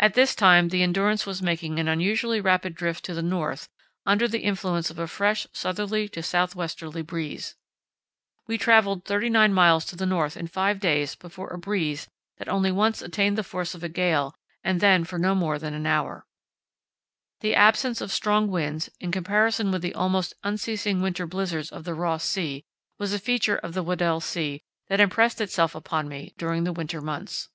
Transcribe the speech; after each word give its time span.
At 0.00 0.14
this 0.14 0.34
time 0.34 0.70
the 0.70 0.82
Endurance 0.82 1.26
was 1.26 1.40
making 1.40 1.78
an 1.78 1.86
unusually 1.86 2.40
rapid 2.40 2.74
drift 2.74 3.04
to 3.04 3.14
the 3.14 3.22
north 3.22 3.68
under 4.04 4.26
the 4.26 4.40
influence 4.40 4.90
of 4.90 4.98
a 4.98 5.06
fresh 5.06 5.46
southerly 5.52 6.08
to 6.08 6.24
south 6.24 6.56
westerly 6.56 7.02
breeze. 7.02 7.54
We 8.48 8.58
travelled 8.58 9.04
39 9.04 9.52
miles 9.54 9.84
to 9.84 9.94
the 9.94 10.06
north 10.06 10.36
in 10.36 10.48
five 10.48 10.80
days 10.80 11.14
before 11.14 11.50
a 11.50 11.58
breeze 11.58 12.08
that 12.38 12.48
only 12.48 12.72
once 12.72 13.00
attained 13.00 13.38
the 13.38 13.44
force 13.44 13.76
of 13.76 13.84
a 13.84 13.88
gale 13.88 14.34
and 14.64 14.80
then 14.80 15.04
for 15.04 15.20
no 15.20 15.36
more 15.36 15.60
than 15.60 15.72
an 15.72 15.86
hour. 15.86 16.26
The 17.38 17.54
absence 17.54 18.00
of 18.00 18.10
strong 18.10 18.50
winds, 18.50 18.90
in 18.98 19.12
comparison 19.12 19.70
with 19.70 19.82
the 19.82 19.94
almost 19.94 20.34
unceasing 20.42 21.00
winter 21.00 21.28
blizzards 21.28 21.70
of 21.70 21.84
the 21.84 21.94
Ross 21.94 22.24
Sea, 22.24 22.64
was 22.98 23.12
a 23.14 23.20
feature 23.20 23.58
of 23.58 23.72
the 23.74 23.84
Weddell 23.84 24.18
Sea 24.20 24.64
that 24.88 24.98
impressed 24.98 25.40
itself 25.40 25.76
upon 25.76 26.08
me 26.08 26.34
during 26.36 26.64
the 26.64 26.72
winter 26.72 27.00
months. 27.00 27.50